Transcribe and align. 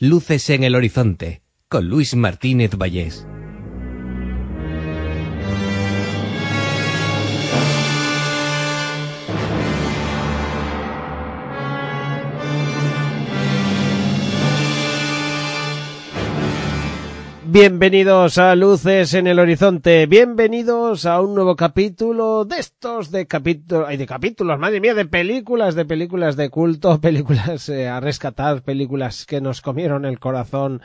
Luces 0.00 0.48
en 0.50 0.62
el 0.62 0.76
horizonte, 0.76 1.42
con 1.68 1.88
Luis 1.88 2.14
Martínez 2.14 2.76
Vallés. 2.76 3.26
Bienvenidos 17.60 18.38
a 18.38 18.54
Luces 18.54 19.14
en 19.14 19.26
el 19.26 19.40
Horizonte, 19.40 20.06
bienvenidos 20.06 21.06
a 21.06 21.20
un 21.20 21.34
nuevo 21.34 21.56
capítulo 21.56 22.44
de 22.44 22.60
estos 22.60 23.10
de 23.10 23.26
capítulos, 23.26 23.88
de 23.88 24.06
capítulos, 24.06 24.60
madre 24.60 24.80
mía, 24.80 24.94
de 24.94 25.06
películas, 25.06 25.74
de 25.74 25.84
películas 25.84 26.36
de 26.36 26.50
culto, 26.50 27.00
películas 27.00 27.68
eh, 27.68 27.88
a 27.88 27.98
rescatar, 27.98 28.62
películas 28.62 29.26
que 29.26 29.40
nos 29.40 29.60
comieron 29.60 30.04
el 30.04 30.20
corazón, 30.20 30.82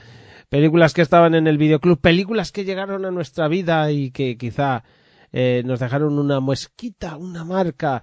películas 0.50 0.96
que 0.96 1.04
estaban 1.04 1.36
en 1.36 1.46
el 1.46 1.60
videoclub, 1.60 2.02
películas 2.02 2.52
que 2.52 2.66
llegaron 2.66 3.06
a 3.06 3.12
nuestra 3.12 3.48
vida 3.48 3.92
y 3.92 4.10
que 4.10 4.36
quizá 4.36 4.84
eh, 5.32 5.62
nos 5.68 5.80
dejaron 5.80 6.18
una 6.18 6.40
muesquita, 6.40 7.18
una 7.18 7.46
marca, 7.46 8.02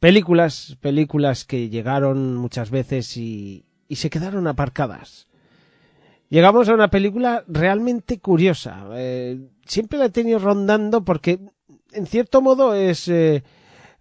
películas, 0.00 0.78
películas 0.80 1.44
que 1.44 1.68
llegaron 1.68 2.36
muchas 2.36 2.70
veces 2.70 3.14
y 3.18 3.66
se 3.90 4.08
quedaron 4.08 4.46
aparcadas 4.46 5.28
llegamos 6.32 6.66
a 6.70 6.74
una 6.74 6.88
película 6.88 7.44
realmente 7.46 8.18
curiosa. 8.18 8.86
Eh, 8.94 9.50
siempre 9.66 9.98
la 9.98 10.06
he 10.06 10.10
tenido 10.10 10.38
rondando 10.38 11.04
porque, 11.04 11.38
en 11.92 12.06
cierto 12.06 12.40
modo, 12.40 12.74
es 12.74 13.06
eh, 13.08 13.44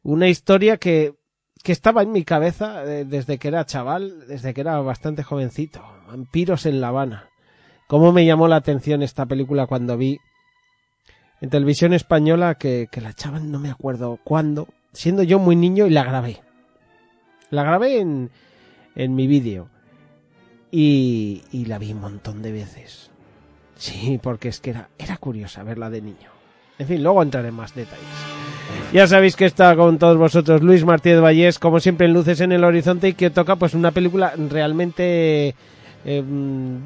una 0.01 0.29
historia 0.29 0.77
que, 0.77 1.13
que 1.61 1.73
estaba 1.73 2.03
en 2.03 2.13
mi 2.13 2.23
cabeza 2.23 2.85
eh, 2.85 3.03
desde 3.03 3.37
que 3.37 3.49
era 3.49 3.65
chaval, 3.65 4.27
desde 4.27 4.53
que 4.53 4.61
era 4.61 4.79
bastante 4.79 5.23
jovencito. 5.23 5.83
Vampiros 6.07 6.65
en 6.65 6.79
La 6.79 6.87
Habana. 6.87 7.29
Cómo 7.87 8.13
me 8.13 8.25
llamó 8.25 8.47
la 8.47 8.55
atención 8.55 9.03
esta 9.03 9.25
película 9.25 9.67
cuando 9.67 9.97
vi 9.97 10.17
en 11.41 11.49
televisión 11.49 11.91
española 11.91 12.55
que, 12.55 12.87
que 12.89 13.01
la 13.01 13.09
echaban, 13.09 13.51
no 13.51 13.59
me 13.59 13.69
acuerdo 13.69 14.19
cuándo, 14.23 14.69
siendo 14.93 15.23
yo 15.23 15.37
muy 15.37 15.57
niño 15.57 15.85
y 15.85 15.89
la 15.89 16.05
grabé. 16.05 16.39
La 17.49 17.63
grabé 17.63 17.99
en, 17.99 18.31
en 18.95 19.15
mi 19.15 19.27
vídeo 19.27 19.67
y, 20.71 21.41
la 21.67 21.77
vi 21.77 21.91
un 21.93 22.01
montón 22.01 22.41
de 22.41 22.51
veces. 22.51 23.11
Sí, 23.75 24.19
porque 24.21 24.49
es 24.49 24.59
que 24.59 24.71
era, 24.71 24.89
era 24.97 25.17
curiosa 25.17 25.63
verla 25.63 25.89
de 25.89 26.01
niño. 26.01 26.29
En 26.79 26.87
fin, 26.87 27.03
luego 27.03 27.21
entraré 27.21 27.49
en 27.49 27.55
más 27.55 27.75
detalles. 27.75 28.05
Ya 28.93 29.07
sabéis 29.07 29.35
que 29.35 29.45
está 29.45 29.75
con 29.75 29.97
todos 29.97 30.17
vosotros 30.17 30.61
Luis 30.61 30.83
Martínez 30.83 31.21
Vallés, 31.21 31.59
como 31.59 31.79
siempre 31.79 32.07
en 32.07 32.13
Luces 32.13 32.41
en 32.41 32.51
el 32.51 32.63
Horizonte, 32.63 33.09
y 33.09 33.13
que 33.13 33.29
toca 33.29 33.55
pues 33.55 33.73
una 33.73 33.91
película 33.91 34.33
realmente 34.49 35.55
eh, 36.03 36.23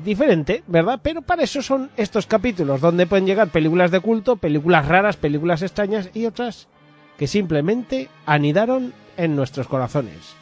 diferente, 0.03 0.64
¿verdad? 0.67 0.99
Pero 1.02 1.22
para 1.22 1.44
eso 1.44 1.61
son 1.61 1.89
estos 1.95 2.27
capítulos, 2.27 2.81
donde 2.81 3.08
pueden 3.08 3.25
llegar 3.25 3.49
películas 3.49 3.92
de 3.92 4.02
culto, 4.02 4.36
películas 4.36 4.88
raras, 4.88 5.16
películas 5.17 5.61
extrañas 5.61 6.09
y 6.14 6.25
otras 6.25 6.67
que 7.17 7.27
simplemente 7.27 8.09
anidaron 8.25 8.94
en 9.17 9.36
nuestros 9.36 9.67
corazones. 9.67 10.36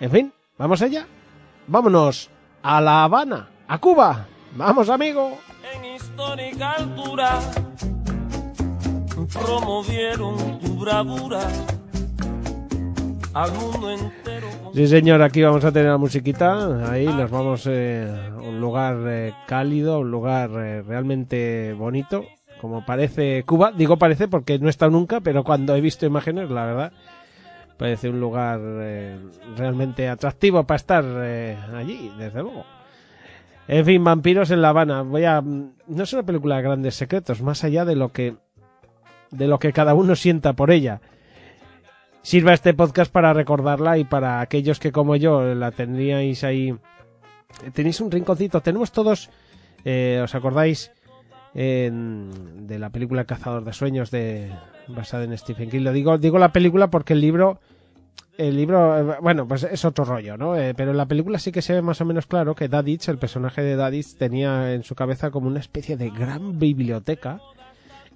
En 0.00 0.10
fin, 0.10 0.32
vamos 0.56 0.82
allá. 0.82 1.06
Vámonos 1.66 2.30
a 2.66 2.80
La 2.80 3.04
Habana, 3.04 3.48
a 3.68 3.78
Cuba. 3.78 4.26
Vamos, 4.56 4.88
amigo. 4.88 5.38
En 5.72 5.84
histórica 5.84 6.72
altura 6.72 7.38
promovieron 9.32 10.58
tu 10.58 10.74
bravura 10.80 11.46
al 13.34 13.52
mundo 13.52 13.92
entero. 13.92 14.48
Sí, 14.74 14.88
señor, 14.88 15.22
aquí 15.22 15.42
vamos 15.42 15.64
a 15.64 15.70
tener 15.70 15.90
la 15.90 15.96
musiquita. 15.96 16.90
Ahí 16.90 17.06
nos 17.06 17.30
vamos 17.30 17.68
eh, 17.70 18.12
a 18.34 18.36
un 18.42 18.60
lugar 18.60 18.96
eh, 19.06 19.32
cálido, 19.46 20.00
un 20.00 20.10
lugar 20.10 20.50
eh, 20.56 20.82
realmente 20.82 21.72
bonito. 21.74 22.24
Como 22.60 22.84
parece 22.84 23.44
Cuba, 23.44 23.70
digo 23.70 23.96
parece 23.96 24.26
porque 24.26 24.58
no 24.58 24.66
he 24.66 24.70
estado 24.70 24.90
nunca, 24.90 25.20
pero 25.20 25.44
cuando 25.44 25.76
he 25.76 25.80
visto 25.80 26.04
imágenes, 26.04 26.50
la 26.50 26.64
verdad, 26.64 26.92
parece 27.76 28.08
un 28.08 28.20
lugar 28.20 28.60
eh, 28.62 29.18
realmente 29.56 30.08
atractivo 30.08 30.64
para 30.64 30.76
estar 30.76 31.04
eh, 31.06 31.56
allí, 31.74 32.12
desde 32.18 32.42
luego. 32.42 32.64
En 33.68 33.84
fin, 33.84 34.04
Vampiros 34.04 34.50
en 34.50 34.62
La 34.62 34.68
Habana. 34.68 35.02
Voy 35.02 35.24
a 35.24 35.40
no 35.40 36.02
es 36.02 36.12
una 36.12 36.22
película 36.22 36.56
de 36.56 36.62
grandes 36.62 36.94
secretos, 36.94 37.42
más 37.42 37.64
allá 37.64 37.84
de 37.84 37.96
lo 37.96 38.12
que 38.12 38.36
de 39.30 39.48
lo 39.48 39.58
que 39.58 39.72
cada 39.72 39.94
uno 39.94 40.14
sienta 40.14 40.52
por 40.52 40.70
ella. 40.70 41.00
Sirva 42.22 42.54
este 42.54 42.74
podcast 42.74 43.12
para 43.12 43.32
recordarla 43.32 43.98
y 43.98 44.04
para 44.04 44.40
aquellos 44.40 44.78
que 44.80 44.92
como 44.92 45.16
yo 45.16 45.54
la 45.54 45.70
tendríais 45.70 46.44
ahí 46.44 46.76
tenéis 47.72 48.00
un 48.00 48.10
rinconcito. 48.10 48.60
Tenemos 48.60 48.92
todos 48.92 49.30
eh, 49.84 50.20
¿os 50.22 50.34
acordáis 50.34 50.90
en- 51.56 52.66
de 52.66 52.78
la 52.78 52.90
película 52.90 53.24
Cazador 53.24 53.64
de 53.64 53.72
Sueños 53.72 54.10
de 54.10 54.50
basada 54.88 55.24
en 55.24 55.36
Stephen 55.38 55.70
King? 55.70 55.80
Lo 55.80 55.92
digo 55.92 56.18
digo 56.18 56.38
la 56.38 56.52
película 56.52 56.88
porque 56.90 57.14
el 57.14 57.20
libro 57.20 57.60
el 58.38 58.54
libro, 58.54 58.98
eh, 59.14 59.16
bueno, 59.22 59.48
pues 59.48 59.62
es 59.62 59.82
otro 59.86 60.04
rollo, 60.04 60.36
¿no? 60.36 60.54
Eh, 60.56 60.74
pero 60.74 60.90
en 60.90 60.98
la 60.98 61.06
película 61.06 61.38
sí 61.38 61.50
que 61.52 61.62
se 61.62 61.72
ve 61.72 61.80
más 61.80 62.02
o 62.02 62.04
menos 62.04 62.26
claro 62.26 62.54
que 62.54 62.68
Dadich, 62.68 63.08
el 63.08 63.16
personaje 63.16 63.62
de 63.62 63.76
Dadich, 63.76 64.18
tenía 64.18 64.74
en 64.74 64.82
su 64.84 64.94
cabeza 64.94 65.30
como 65.30 65.46
una 65.48 65.60
especie 65.60 65.96
de 65.96 66.10
gran 66.10 66.58
biblioteca 66.58 67.40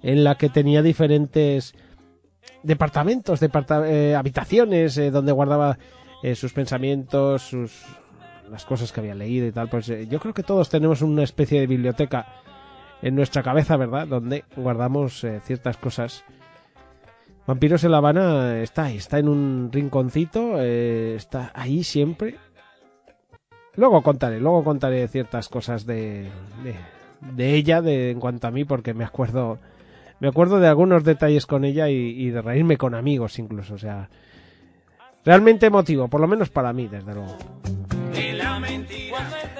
en 0.03 0.23
la 0.23 0.35
que 0.35 0.49
tenía 0.49 0.83
diferentes 0.83 1.73
departamentos, 2.61 3.39
departa- 3.39 3.87
eh, 3.89 4.15
habitaciones 4.15 4.95
eh, 4.99 5.09
donde 5.09 5.31
guardaba 5.31 5.79
eh, 6.21 6.35
sus 6.35 6.53
pensamientos, 6.53 7.41
sus 7.41 7.81
las 8.51 8.65
cosas 8.65 8.91
que 8.91 8.99
había 8.99 9.15
leído 9.15 9.47
y 9.47 9.51
tal. 9.51 9.69
Pues 9.69 9.89
eh, 9.89 10.05
yo 10.07 10.19
creo 10.19 10.35
que 10.35 10.43
todos 10.43 10.69
tenemos 10.69 11.01
una 11.01 11.23
especie 11.23 11.59
de 11.61 11.65
biblioteca 11.67 12.27
en 13.01 13.15
nuestra 13.15 13.43
cabeza, 13.43 13.77
¿verdad? 13.77 14.07
Donde 14.07 14.43
guardamos 14.55 15.23
eh, 15.23 15.39
ciertas 15.43 15.77
cosas. 15.77 16.23
Vampiros 17.47 17.83
en 17.83 17.91
La 17.91 17.97
Habana 17.97 18.61
está 18.61 18.85
ahí, 18.85 18.97
está 18.97 19.19
en 19.19 19.27
un 19.27 19.69
rinconcito, 19.71 20.61
eh, 20.61 21.15
está 21.15 21.51
ahí 21.55 21.83
siempre. 21.83 22.35
Luego 23.75 24.01
contaré, 24.03 24.39
luego 24.39 24.63
contaré 24.63 25.07
ciertas 25.07 25.49
cosas 25.49 25.85
de, 25.85 26.29
de, 27.35 27.55
ella, 27.55 27.81
de, 27.81 28.11
en 28.11 28.19
cuanto 28.19 28.47
a 28.47 28.51
mí, 28.51 28.65
porque 28.65 28.93
me 28.93 29.05
acuerdo, 29.05 29.59
me 30.19 30.27
acuerdo 30.27 30.59
de 30.59 30.67
algunos 30.67 31.03
detalles 31.03 31.45
con 31.45 31.65
ella 31.65 31.89
y, 31.89 31.95
y 31.95 32.29
de 32.29 32.41
reírme 32.41 32.77
con 32.77 32.93
amigos 32.93 33.39
incluso, 33.39 33.75
o 33.75 33.77
sea, 33.77 34.09
realmente 35.23 35.67
emotivo, 35.67 36.07
por 36.09 36.21
lo 36.21 36.27
menos 36.27 36.49
para 36.49 36.73
mí, 36.73 36.87
desde 36.87 37.13
luego. 37.13 37.37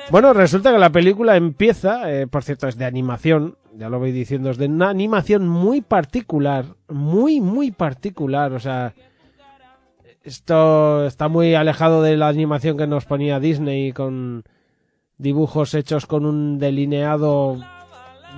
Bueno, 0.09 0.33
resulta 0.33 0.71
que 0.71 0.77
la 0.77 0.91
película 0.91 1.37
empieza, 1.37 2.11
eh, 2.11 2.27
por 2.27 2.43
cierto, 2.43 2.67
es 2.67 2.77
de 2.77 2.85
animación, 2.85 3.57
ya 3.77 3.89
lo 3.89 3.99
voy 3.99 4.11
diciendo, 4.11 4.49
es 4.49 4.57
de 4.57 4.65
una 4.65 4.89
animación 4.89 5.47
muy 5.47 5.81
particular, 5.81 6.65
muy, 6.89 7.39
muy 7.39 7.71
particular, 7.71 8.51
o 8.51 8.59
sea, 8.59 8.93
esto 10.23 11.05
está 11.05 11.29
muy 11.29 11.55
alejado 11.55 12.01
de 12.03 12.17
la 12.17 12.27
animación 12.27 12.77
que 12.77 12.87
nos 12.87 13.05
ponía 13.05 13.39
Disney 13.39 13.93
con 13.93 14.43
dibujos 15.17 15.73
hechos 15.75 16.05
con 16.05 16.25
un 16.25 16.59
delineado 16.59 17.57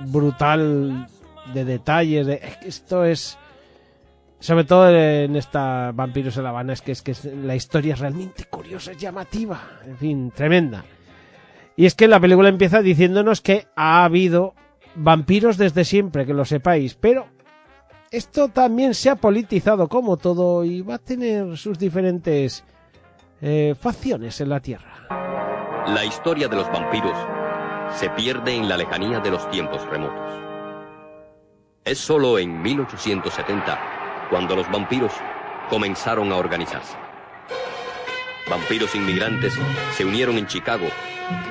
brutal 0.06 1.08
de 1.52 1.64
detalles, 1.64 2.26
de, 2.26 2.40
esto 2.64 3.04
es 3.04 3.36
sobre 4.40 4.64
todo 4.64 4.90
en 4.90 5.36
esta 5.36 5.92
Vampiros 5.92 6.36
en 6.36 6.44
La 6.44 6.50
Habana 6.50 6.72
es 6.72 6.82
que 6.82 6.92
es 6.92 7.02
que 7.02 7.14
la 7.42 7.56
historia 7.56 7.94
es 7.94 8.00
realmente 8.00 8.44
curiosa, 8.44 8.92
es 8.92 8.98
llamativa, 8.98 9.60
en 9.86 9.96
fin, 9.96 10.30
tremenda. 10.30 10.84
Y 11.76 11.86
es 11.86 11.94
que 11.94 12.08
la 12.08 12.20
película 12.20 12.48
empieza 12.48 12.82
diciéndonos 12.82 13.40
que 13.40 13.66
ha 13.74 14.04
habido 14.04 14.54
vampiros 14.94 15.56
desde 15.56 15.84
siempre, 15.84 16.26
que 16.26 16.34
lo 16.34 16.44
sepáis, 16.44 16.94
pero 16.94 17.26
esto 18.10 18.48
también 18.48 18.94
se 18.94 19.10
ha 19.10 19.16
politizado 19.16 19.88
como 19.88 20.16
todo 20.16 20.64
y 20.64 20.82
va 20.82 20.96
a 20.96 20.98
tener 20.98 21.56
sus 21.56 21.78
diferentes 21.78 22.64
eh, 23.40 23.74
facciones 23.78 24.40
en 24.40 24.48
la 24.50 24.60
Tierra. 24.60 25.06
La 25.88 26.04
historia 26.04 26.48
de 26.48 26.56
los 26.56 26.70
vampiros 26.70 27.16
se 27.94 28.08
pierde 28.10 28.54
en 28.54 28.68
la 28.68 28.76
lejanía 28.76 29.20
de 29.20 29.30
los 29.30 29.50
tiempos 29.50 29.84
remotos. 29.90 30.30
Es 31.84 31.98
solo 31.98 32.38
en 32.38 32.62
1870 32.62 33.93
cuando 34.30 34.56
los 34.56 34.70
vampiros 34.70 35.12
comenzaron 35.68 36.32
a 36.32 36.36
organizarse. 36.36 36.96
Vampiros 38.48 38.94
inmigrantes 38.94 39.54
se 39.96 40.04
unieron 40.04 40.36
en 40.36 40.46
Chicago, 40.46 40.86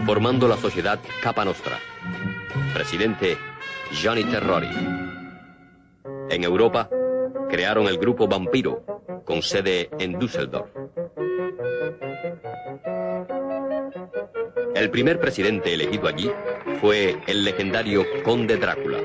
formando 0.05 0.47
la 0.47 0.57
sociedad 0.57 0.99
Capa 1.21 1.43
Nostra. 1.43 1.79
Presidente 2.73 3.37
Johnny 4.03 4.23
Terrori. 4.23 4.69
En 6.29 6.43
Europa, 6.43 6.89
crearon 7.49 7.87
el 7.87 7.97
grupo 7.97 8.27
Vampiro, 8.27 8.83
con 9.25 9.41
sede 9.41 9.89
en 9.99 10.19
Düsseldorf. 10.19 10.69
El 14.75 14.89
primer 14.89 15.19
presidente 15.19 15.73
elegido 15.73 16.07
allí 16.07 16.31
fue 16.81 17.21
el 17.27 17.43
legendario 17.43 18.05
Conde 18.23 18.57
Drácula. 18.57 18.99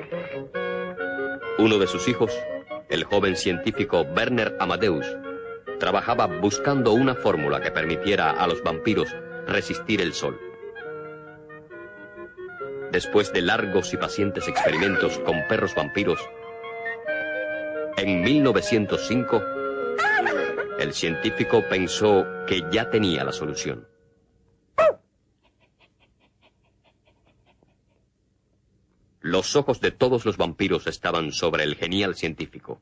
Uno 1.59 1.79
de 1.79 1.87
sus 1.87 2.09
hijos, 2.09 2.33
el 2.89 3.05
joven 3.05 3.37
científico 3.37 4.03
Werner 4.17 4.57
Amadeus, 4.59 5.07
trabajaba 5.79 6.27
buscando 6.27 6.93
una 6.93 7.15
fórmula 7.15 7.61
que 7.61 7.71
permitiera 7.71 8.31
a 8.31 8.47
los 8.47 8.63
vampiros 8.63 9.09
resistir 9.47 10.01
el 10.01 10.13
sol. 10.13 10.39
después 12.91 13.33
de 13.35 13.43
largos 13.43 13.93
y 13.93 13.99
pacientes 13.99 14.49
experimentos 14.49 15.19
con 15.19 15.47
perros 15.47 15.75
vampiros, 15.75 16.19
en 17.99 18.23
1905, 18.23 19.43
el 20.79 20.95
científico 20.95 21.63
pensó 21.69 22.25
que 22.47 22.65
ya 22.71 22.89
tenía 22.89 23.25
la 23.25 23.33
solución. 23.33 23.87
Los 29.29 29.57
ojos 29.57 29.83
de 29.83 29.91
todos 29.91 30.25
los 30.25 30.39
vampiros 30.39 30.87
estaban 30.87 31.33
sobre 31.33 31.63
el 31.63 31.75
genial 31.75 32.15
científico. 32.15 32.81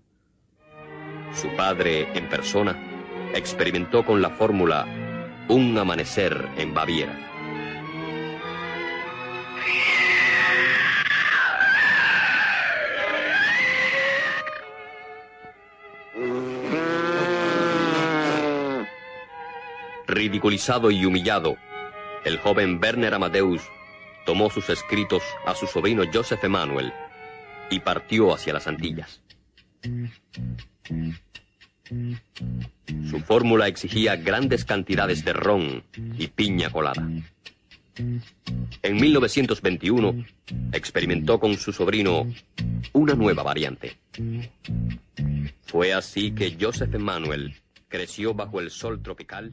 Su 1.35 1.49
padre, 1.57 2.17
en 2.17 2.29
persona, 2.29 3.33
experimentó 3.35 4.05
con 4.05 4.23
la 4.23 4.31
fórmula 4.31 4.87
Un 5.49 5.77
amanecer 5.77 6.49
en 6.57 6.73
Baviera. 6.73 7.19
Ridiculizado 20.07 20.93
y 20.93 21.05
humillado, 21.05 21.57
el 22.25 22.39
joven 22.39 22.79
Werner 22.81 23.15
Amadeus 23.15 23.69
tomó 24.27 24.51
sus 24.51 24.69
escritos 24.69 25.23
a 25.47 25.55
su 25.55 25.67
sobrino 25.67 26.03
Joseph 26.13 26.45
Emanuel 26.45 26.93
y 27.71 27.81
partió 27.81 28.35
hacia 28.35 28.53
las 28.53 28.67
Antillas. 28.67 29.23
Su 33.09 33.21
fórmula 33.21 33.69
exigía 33.69 34.17
grandes 34.17 34.65
cantidades 34.65 35.25
de 35.25 35.33
ron 35.33 35.85
y 36.19 36.27
piña 36.27 36.69
colada. 36.71 37.09
En 38.83 38.97
1921 38.97 40.27
experimentó 40.73 41.41
con 41.41 41.57
su 41.57 41.73
sobrino 41.73 42.27
una 42.93 43.15
nueva 43.15 43.43
variante. 43.43 43.97
Fue 45.63 45.95
así 45.95 46.33
que 46.33 46.57
Joseph 46.61 46.95
Emanuel 46.95 47.55
creció 47.89 48.35
bajo 48.35 48.61
el 48.61 48.71
sol 48.71 49.03
tropical. 49.03 49.53